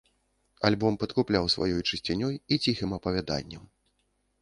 [0.69, 3.63] Альбом падкупляў сваёй чысцінёй і ціхім апавяданнем.